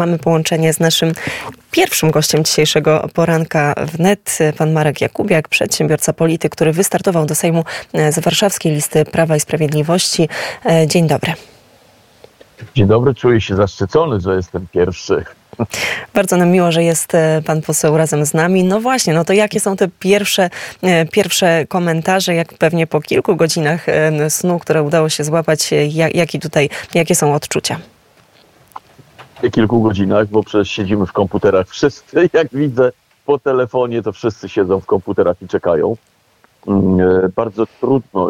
[0.00, 1.12] Mamy połączenie z naszym
[1.70, 7.64] pierwszym gościem dzisiejszego poranka wnet, pan Marek Jakubiak, przedsiębiorca polityk, który wystartował do Sejmu
[8.10, 10.28] z warszawskiej listy Prawa i Sprawiedliwości.
[10.86, 11.32] Dzień dobry.
[12.74, 15.24] Dzień dobry, czuję się zaszczycony, że jestem pierwszy.
[16.14, 17.12] Bardzo nam miło, że jest
[17.46, 18.64] pan poseł razem z nami.
[18.64, 20.50] No właśnie, no to jakie są te pierwsze,
[21.12, 23.86] pierwsze komentarze, jak pewnie po kilku godzinach
[24.28, 27.78] snu, które udało się złapać, jak, jaki tutaj, jakie są odczucia?
[29.52, 32.30] Kilku godzinach, bo przecież siedzimy w komputerach wszyscy.
[32.32, 32.92] Jak widzę
[33.26, 35.96] po telefonie, to wszyscy siedzą w komputerach i czekają.
[37.36, 38.28] Bardzo trudno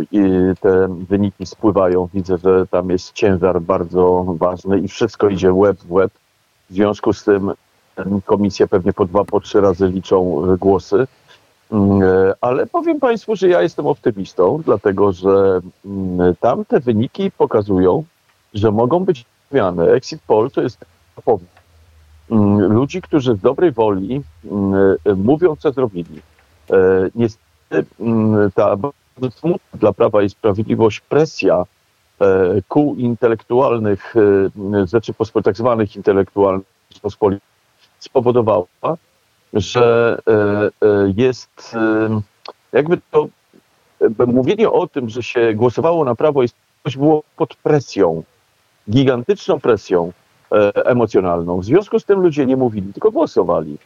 [0.61, 2.09] te wyniki spływają.
[2.15, 6.13] Widzę, że tam jest ciężar bardzo ważny i wszystko idzie web w web.
[6.71, 7.53] W związku z tym
[8.25, 11.07] komisje pewnie po dwa, po trzy razy liczą głosy.
[12.41, 15.61] Ale powiem Państwu, że ja jestem optymistą, dlatego że
[16.41, 18.05] tam te wyniki pokazują,
[18.55, 19.91] że mogą być zmiany.
[19.91, 20.85] Exit poll to jest
[22.69, 24.23] ludzi, którzy z dobrej woli
[25.17, 26.21] mówią, co zrobili.
[27.15, 27.87] Niestety
[28.55, 31.65] ta bardzo smutna dla Prawa i Sprawiedliwość presja
[32.69, 34.15] kół intelektualnych
[34.93, 36.67] Rzeczypospolitej, tak zwanych intelektualnych
[37.99, 38.67] spowodowała,
[39.53, 40.19] że
[41.17, 41.77] jest
[42.73, 43.29] jakby to
[44.27, 48.23] mówienie o tym, że się głosowało na Prawo i Sprawiedliwość było pod presją,
[48.91, 50.13] gigantyczną presją
[50.75, 51.61] emocjonalną.
[51.61, 53.79] W związku z tym ludzie nie mówili, tylko głosowali.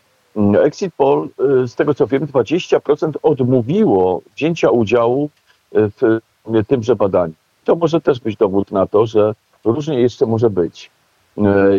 [0.62, 1.28] Exit poll,
[1.66, 5.30] z tego co wiem, 20% odmówiło wzięcia udziału
[5.72, 6.20] w
[6.68, 7.34] tymże badaniu.
[7.64, 9.34] To może też być dowód na to, że
[9.64, 10.90] różnie jeszcze może być.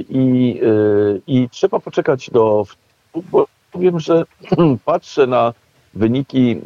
[0.09, 0.61] I,
[1.27, 2.65] i trzeba poczekać do,
[3.31, 4.23] bo powiem, że
[4.85, 5.53] patrzę na
[5.93, 6.61] wyniki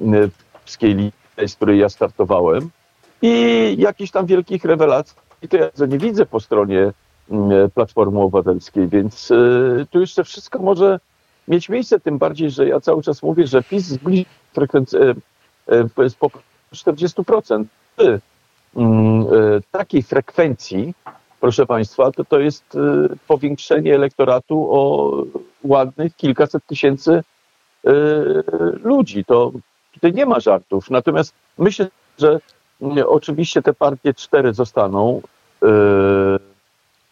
[0.54, 2.70] polskiej listy, z której ja startowałem
[3.22, 5.16] i jakichś tam wielkich rewelacji
[5.50, 6.92] to ja nie widzę po stronie
[7.74, 9.30] Platformy Obywatelskiej, więc
[9.90, 11.00] tu jeszcze wszystko może
[11.48, 15.16] mieć miejsce, tym bardziej, że ja cały czas mówię, że PiS zbliży frekwencję
[15.98, 16.16] z
[16.74, 17.64] 40%.
[19.72, 20.94] Takiej frekwencji,
[21.40, 22.78] proszę Państwa, to to jest
[23.28, 25.14] powiększenie elektoratu o
[25.64, 27.24] ładnych kilkaset tysięcy
[28.84, 29.26] ludzi.
[29.26, 29.52] To
[29.94, 30.90] tutaj nie ma żartów.
[30.90, 31.88] Natomiast myślę,
[32.18, 32.40] że
[33.08, 35.22] oczywiście te partie cztery zostaną.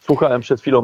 [0.08, 0.82] Słuchałem przed chwilą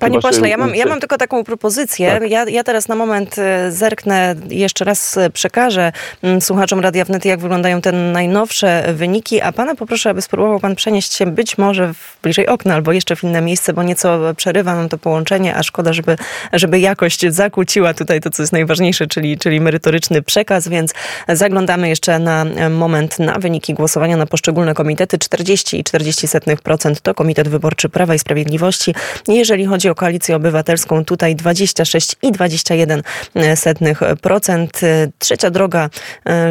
[0.00, 2.10] Panie pośle, ja mam, ja mam tylko taką propozycję.
[2.10, 2.30] Tak.
[2.30, 3.36] Ja, ja teraz na moment
[3.68, 5.92] zerknę, jeszcze raz przekażę
[6.40, 11.14] słuchaczom Radia Wnet, jak wyglądają te najnowsze wyniki, a pana poproszę, aby spróbował pan przenieść
[11.14, 14.88] się być może w bliżej okna albo jeszcze w inne miejsce, bo nieco przerywa nam
[14.88, 16.16] to połączenie, a szkoda, żeby,
[16.52, 20.94] żeby jakość zakłóciła tutaj to, co jest najważniejsze, czyli, czyli merytoryczny przekaz, więc
[21.28, 25.18] zaglądamy jeszcze na moment na wyniki głosowania na poszczególne komitety.
[25.18, 28.94] 40 i 40% to Komitet Wyborczy Prawa i Sprawiedliwości.
[29.28, 34.66] Jeżeli chodzi o Koalicję Obywatelską, tutaj 26 i 21%.
[35.18, 35.90] Trzecia droga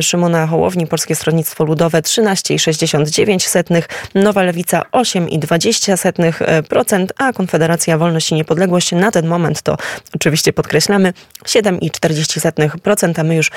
[0.02, 3.82] Szymona Hołowni, Polskie Stronnictwo Ludowe 13,69%,
[4.16, 9.78] Nowa Lewica 8,20%, a Konfederacja Wolność i Niepodległość na ten moment to
[10.16, 11.14] oczywiście podkreślamy
[11.46, 13.52] 7,40%, a my już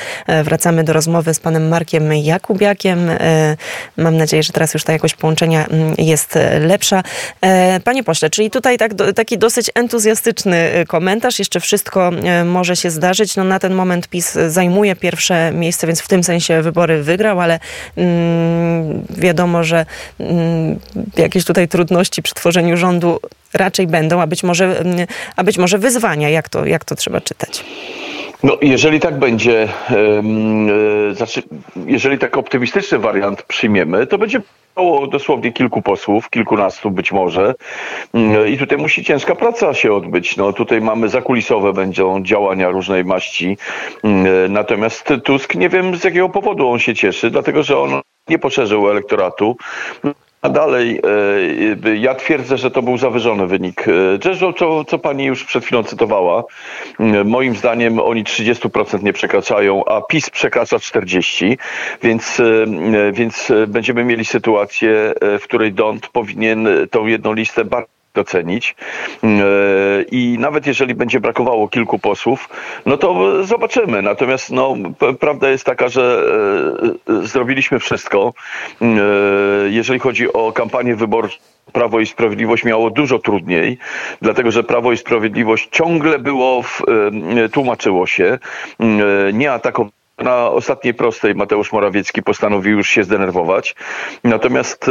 [0.45, 3.11] wracamy do rozmowy z panem Markiem Jakubiakiem.
[3.97, 5.67] Mam nadzieję, że teraz już ta jakość połączenia
[5.99, 7.03] jest lepsza.
[7.85, 11.39] Panie pośle, czyli tutaj tak, taki dosyć entuzjastyczny komentarz.
[11.39, 12.11] Jeszcze wszystko
[12.45, 13.37] może się zdarzyć.
[13.37, 17.61] No, na ten moment PiS zajmuje pierwsze miejsce, więc w tym sensie wybory wygrał, ale
[17.97, 19.87] mm, wiadomo, że
[20.21, 20.79] mm,
[21.17, 23.21] jakieś tutaj trudności przy tworzeniu rządu
[23.55, 24.85] raczej będą, a być może,
[25.37, 26.29] a być może wyzwania.
[26.29, 27.65] Jak to, jak to trzeba czytać?
[28.43, 29.69] No, jeżeli tak będzie,
[31.13, 31.43] znaczy,
[31.87, 34.41] jeżeli tak optymistyczny wariant przyjmiemy, to będzie
[34.79, 37.55] Około dosłownie kilku posłów, kilkunastu być może.
[38.15, 40.37] Mm, I tutaj musi ciężka praca się odbyć.
[40.37, 43.57] No, tutaj mamy zakulisowe będą działania różnej maści.
[44.05, 48.39] Mm, natomiast Tusk nie wiem z jakiego powodu on się cieszy, dlatego że on nie
[48.39, 49.57] poszerzył elektoratu.
[50.43, 51.01] A dalej,
[51.85, 53.85] e, ja twierdzę, że to był zawyżony wynik.
[54.23, 56.45] Zresztą, co, co pani już przed chwilą cytowała,
[57.25, 61.57] moim zdaniem oni 30% nie przekraczają, a PiS przekracza 40%,
[62.03, 67.98] więc, e, więc będziemy mieli sytuację, e, w której Dont powinien tą jedną listę bardzo
[68.19, 68.75] docenić.
[69.23, 69.45] Mm, e,
[70.11, 72.49] I nawet jeżeli będzie brakowało kilku posłów,
[72.87, 73.09] no to
[73.45, 74.03] zobaczymy.
[74.03, 74.77] Natomiast no,
[75.21, 76.23] prawda jest taka, że
[77.09, 78.35] e, zrobiliśmy wszystko.
[78.81, 79.03] Mm, e,
[79.71, 81.39] jeżeli chodzi o kampanię wyborczą,
[81.73, 83.79] Prawo i Sprawiedliwość miało dużo trudniej,
[84.23, 86.83] dlatego że Prawo i Sprawiedliwość ciągle było, w,
[87.53, 88.39] tłumaczyło się,
[88.81, 93.75] mm, nie atakowało na ostatniej prostej Mateusz Morawiecki postanowił już się zdenerwować.
[94.25, 94.91] Natomiast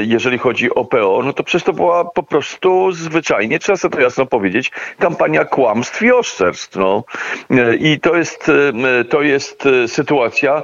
[0.00, 4.02] jeżeli chodzi o PO, no to przecież to była po prostu zwyczajnie, trzeba sobie to
[4.02, 6.76] jasno powiedzieć, kampania kłamstw i oszczerstw.
[6.76, 7.04] No.
[7.80, 8.50] I to jest,
[9.08, 10.62] to jest sytuacja,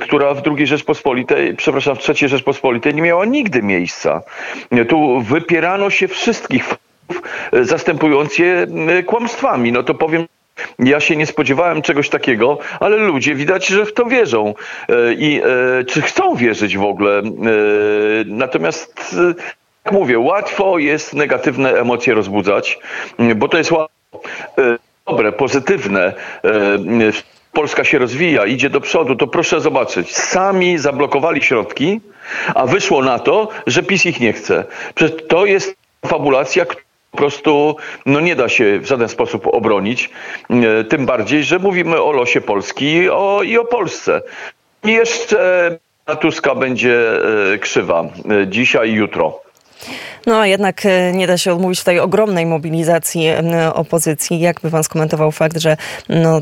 [0.00, 4.22] która w II Rzeczpospolitej, przepraszam, w III Rzeczpospolitej nie miała nigdy miejsca.
[4.88, 6.74] Tu wypierano się wszystkich
[7.52, 8.66] zastępując je
[9.06, 9.72] kłamstwami.
[9.72, 10.26] No to powiem
[10.78, 14.54] ja się nie spodziewałem czegoś takiego, ale ludzie widać, że w to wierzą
[14.88, 17.18] e, i e, czy chcą wierzyć w ogóle.
[17.18, 17.22] E,
[18.26, 19.16] natomiast,
[19.84, 22.78] jak mówię, łatwo jest negatywne emocje rozbudzać,
[23.36, 24.20] bo to jest łatwo,
[25.06, 26.12] dobre, pozytywne.
[27.52, 30.16] Polska się rozwija, idzie do przodu, to proszę zobaczyć.
[30.16, 32.00] Sami zablokowali środki,
[32.54, 34.64] a wyszło na to, że PiS ich nie chce.
[34.94, 35.76] Przecież to jest
[36.06, 36.66] fabulacja,
[37.12, 37.76] po prostu
[38.06, 40.10] no nie da się w żaden sposób obronić.
[40.50, 44.22] E, tym bardziej, że mówimy o losie Polski o, i o Polsce.
[44.84, 45.78] I jeszcze
[46.20, 47.24] Tuska będzie
[47.54, 49.41] e, krzywa e, dzisiaj i jutro.
[50.26, 53.26] No a jednak e, nie da się odmówić tej ogromnej mobilizacji
[53.74, 54.40] opozycji.
[54.40, 55.76] Jak by pan skomentował fakt, że
[56.08, 56.40] no,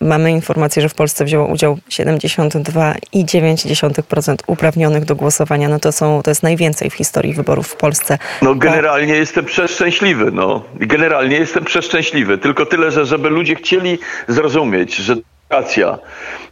[0.00, 5.68] mamy informację, że w Polsce wzięło udział 72,9% uprawnionych do głosowania.
[5.68, 8.18] No to, są, to jest najwięcej w historii wyborów w Polsce.
[8.42, 10.32] No generalnie jestem przeszczęśliwy.
[10.32, 10.62] No.
[10.74, 12.38] Generalnie jestem przeszczęśliwy.
[12.38, 13.98] Tylko tyle, że żeby ludzie chcieli
[14.28, 15.16] zrozumieć, że
[15.48, 15.98] demokracja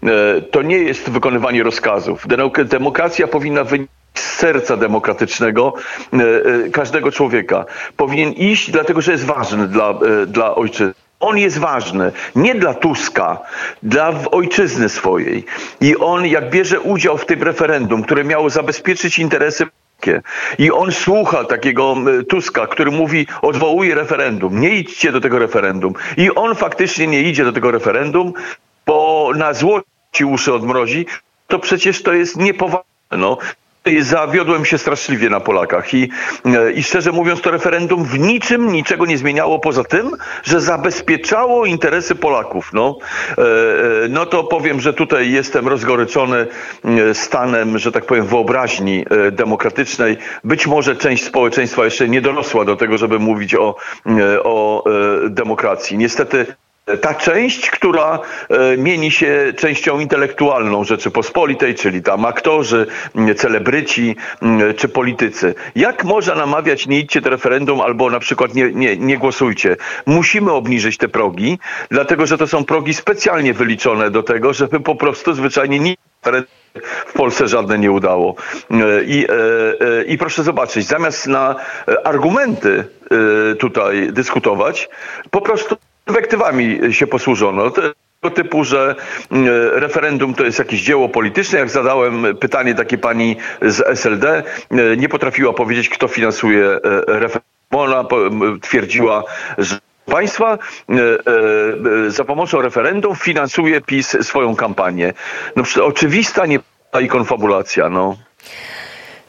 [0.02, 2.26] e, to nie jest wykonywanie rozkazów.
[2.64, 5.74] Demokracja powinna wynikać serca demokratycznego
[6.12, 7.64] e, e, każdego człowieka.
[7.96, 10.94] Powinien iść dlatego, że jest ważny dla, e, dla ojczyzny.
[11.20, 13.38] On jest ważny nie dla Tuska,
[13.82, 15.44] dla ojczyzny swojej.
[15.80, 19.66] I on, jak bierze udział w tym referendum, które miało zabezpieczyć interesy
[20.58, 21.96] i on słucha takiego
[22.28, 25.94] Tuska, który mówi, odwołuje referendum, nie idźcie do tego referendum.
[26.16, 28.32] I on faktycznie nie idzie do tego referendum,
[28.86, 31.06] bo na złości uszy odmrozi,
[31.48, 32.86] to przecież to jest niepoważne.
[33.10, 33.38] No,
[34.00, 36.10] zawiodłem się straszliwie na Polakach i,
[36.44, 40.10] e, i szczerze mówiąc to referendum w niczym niczego nie zmieniało poza tym,
[40.42, 42.70] że zabezpieczało interesy Polaków.
[42.72, 42.98] No,
[43.38, 46.46] e, e, no to powiem, że tutaj jestem rozgoryczony
[47.12, 50.16] stanem, że tak powiem, wyobraźni demokratycznej.
[50.44, 53.76] Być może część społeczeństwa jeszcze nie dorosła do tego, żeby mówić o,
[54.44, 54.84] o
[55.28, 55.98] demokracji.
[55.98, 56.46] Niestety
[57.00, 58.18] ta część, która
[58.48, 62.86] e, mieni się częścią intelektualną Rzeczypospolitej, czyli tam aktorzy,
[63.36, 64.16] celebryci
[64.76, 65.54] czy politycy.
[65.74, 69.76] Jak można namawiać, nie idźcie do referendum albo na przykład nie, nie, nie głosujcie?
[70.06, 71.58] Musimy obniżyć te progi,
[71.90, 75.94] dlatego że to są progi specjalnie wyliczone do tego, żeby po prostu zwyczajnie nie
[77.06, 78.34] w Polsce żadne nie udało.
[78.70, 78.74] E,
[79.04, 81.56] I, e, I proszę zobaczyć, zamiast na
[82.04, 82.84] argumenty
[83.58, 84.88] tutaj dyskutować,
[85.30, 85.76] po prostu
[86.08, 87.70] inwektywami się posłużono.
[87.70, 87.94] Tego
[88.34, 88.94] typu, że
[89.30, 91.58] mm, referendum to jest jakieś dzieło polityczne.
[91.58, 97.56] Jak zadałem pytanie takiej pani z SLD, e, nie potrafiła powiedzieć, kto finansuje e, referendum.
[97.70, 98.04] Ona
[98.62, 99.24] twierdziła,
[99.58, 105.12] że państwa e, za pomocą referendum finansuje PiS swoją kampanię.
[105.56, 106.58] No, oczywista nie
[107.02, 107.88] i konfabulacja.
[107.88, 108.16] No.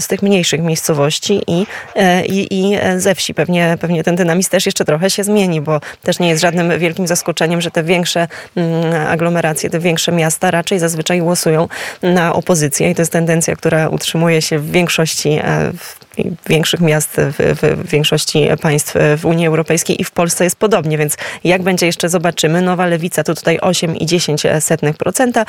[0.00, 3.34] z tych mniejszych miejscowości i, e, i, i ze wsi.
[3.34, 7.06] Pewnie, pewnie ten dynamizm też jeszcze trochę się zmieni, bo też nie jest żadnym wielkim
[7.06, 11.68] zaskoczeniem, że te większe mm, aglomeracje, te większe miasta raczej zazwyczaj głosują
[12.02, 16.05] na opozycję i to jest tendencja, która utrzymuje się w większości e, w
[16.46, 21.16] większych miast w, w, większości państw w Unii Europejskiej i w Polsce jest podobnie, więc
[21.44, 22.62] jak będzie jeszcze zobaczymy.
[22.62, 25.44] Nowa Lewica to tutaj 8,10%,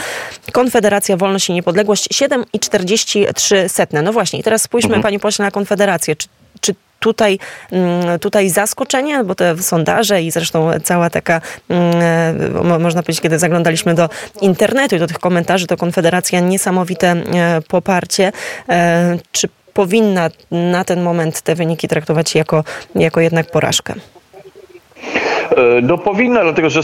[0.52, 4.04] Konfederacja Wolność i Niepodległość 7,43%.
[4.04, 5.04] No właśnie, i teraz spójrzmy, mhm.
[5.04, 6.16] panie pośle, na Konfederację.
[6.16, 6.28] Czy,
[6.62, 7.40] czy tutaj,
[7.72, 13.96] mm, tutaj zaskoczenie, bo te sondaże i zresztą cała taka, mm, można powiedzieć, kiedy zaglądaliśmy
[13.96, 14.10] do
[14.42, 18.32] internetu i do tych komentarzy, to Konfederacja niesamowite e, poparcie.
[18.70, 22.64] E, czy powinna na ten moment te wyniki traktować jako,
[22.96, 23.94] jako jednak porażkę?
[23.94, 26.82] E, no powinna, dlatego że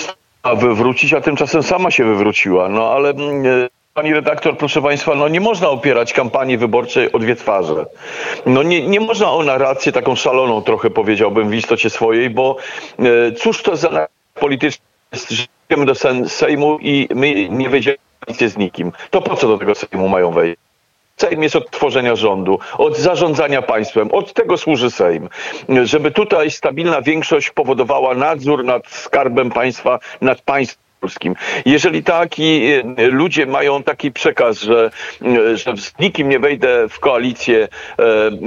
[0.57, 2.69] wywrócić, a tymczasem sama się wywróciła.
[2.69, 7.19] No ale mm, e, Pani redaktor, proszę Państwa, no nie można opierać kampanii wyborczej o
[7.19, 7.85] dwie twarze.
[8.45, 12.57] No nie, nie można o narrację taką szaloną trochę powiedziałbym w istocie swojej, bo
[12.99, 15.95] e, cóż to za polityczne jest, idziemy do
[16.27, 17.97] Sejmu i my nie wejdziemy
[18.47, 18.91] z nikim.
[19.09, 20.57] To po co do tego Sejmu mają wejść?
[21.17, 25.29] Sejm jest od tworzenia rządu, od zarządzania państwem, od tego służy Sejm.
[25.83, 31.35] Żeby tutaj stabilna większość powodowała nadzór nad skarbem państwa, nad państwem polskim.
[31.65, 34.91] Jeżeli taki e, ludzie mają taki przekaz, że,
[35.21, 37.67] e, że z nikim nie wejdę w koalicję,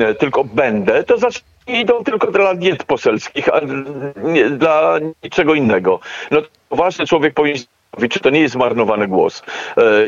[0.00, 3.60] e, tylko będę, to zacznę idą tylko dla diet poselskich, a
[4.22, 6.00] nie dla niczego innego.
[6.30, 7.58] No, ważny człowiek powinien
[8.10, 9.42] czy to nie jest zmarnowany głos.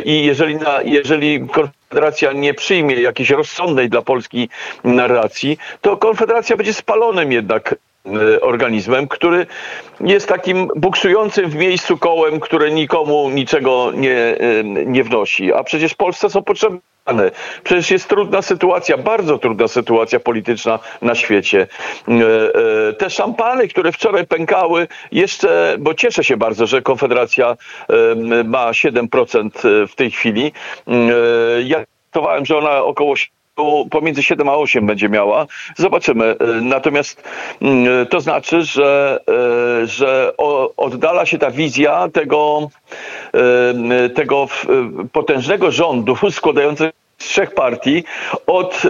[0.04, 4.48] I jeżeli, na, jeżeli Konfederacja nie przyjmie jakiejś rozsądnej dla Polski
[4.84, 7.74] narracji, to Konfederacja będzie spalonym jednak
[8.06, 9.46] E, organizmem, który
[10.00, 15.52] jest takim buksującym w miejscu kołem, które nikomu niczego nie, e, nie wnosi.
[15.52, 16.78] A przecież Polsce są potrzebne.
[17.64, 21.66] Przecież jest trudna sytuacja, bardzo trudna sytuacja polityczna na świecie.
[22.08, 27.56] E, te szampany, które wczoraj pękały, jeszcze, bo cieszę się bardzo, że Konfederacja
[28.44, 29.50] ma 7%
[29.88, 30.52] w tej chwili.
[31.64, 33.14] Ja szacowałem, że ona około
[33.90, 35.46] pomiędzy 7 a 8 będzie miała.
[35.76, 36.24] Zobaczymy.
[36.24, 37.22] E, natomiast
[37.62, 39.20] mm, to znaczy, że,
[39.82, 40.32] e, że
[40.76, 42.70] oddala się ta wizja tego,
[43.34, 44.48] e, tego
[45.12, 48.04] potężnego rządu składającego z trzech partii
[48.46, 48.82] od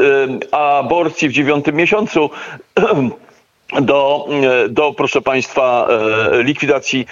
[0.52, 2.30] aborcji w dziewiątym miesiącu
[3.80, 4.28] do,
[4.68, 5.88] do, proszę Państwa,
[6.32, 7.06] likwidacji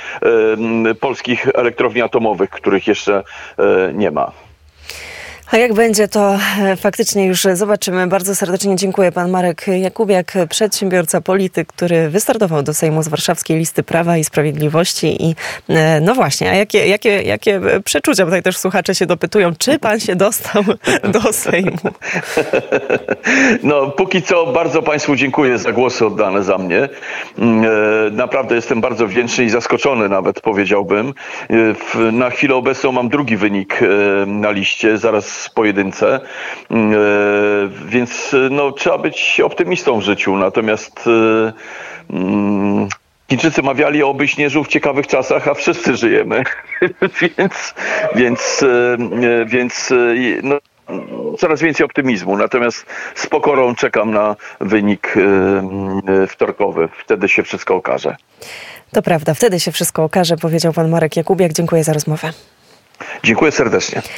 [1.00, 3.22] polskich elektrowni atomowych, których jeszcze
[3.94, 4.32] nie ma.
[5.52, 8.06] A jak będzie, to e, faktycznie już zobaczymy.
[8.06, 9.12] Bardzo serdecznie dziękuję.
[9.12, 15.24] Pan Marek Jakubiak, przedsiębiorca, polityk, który wystartował do Sejmu z warszawskiej listy Prawa i Sprawiedliwości.
[15.24, 15.34] I
[15.68, 18.24] e, no właśnie, a jakie, jakie, jakie przeczucia?
[18.24, 20.64] Tutaj też słuchacze się dopytują, czy pan się dostał
[21.22, 21.78] do Sejmu?
[23.62, 26.88] No, póki co bardzo Państwu dziękuję za głosy oddane za mnie.
[27.38, 31.14] Mm, e, naprawdę jestem bardzo wdzięczny i zaskoczony nawet powiedziałbym.
[32.12, 33.80] Na chwilę obecną mam drugi wynik
[34.26, 34.98] na liście.
[34.98, 36.20] Zaraz pojedynce.
[36.70, 36.96] Mm, e,
[37.86, 40.36] więc no, trzeba być optymistą w życiu.
[40.36, 41.52] Natomiast e,
[42.10, 42.88] mm,
[43.30, 46.42] Chińczycy mawiali, obyś nie żył w ciekawych czasach, a wszyscy żyjemy.
[47.36, 47.74] więc
[48.14, 49.92] więc, e, więc
[50.42, 50.58] no,
[51.38, 52.36] coraz więcej optymizmu.
[52.36, 55.14] Natomiast z pokorą czekam na wynik
[56.28, 56.88] wtorkowy.
[57.04, 58.16] Wtedy się wszystko okaże.
[58.92, 61.52] To prawda, wtedy się wszystko okaże, powiedział pan Marek Jakubiak.
[61.52, 62.32] Dziękuję za rozmowę.
[63.22, 64.02] Dziękuję serdecznie.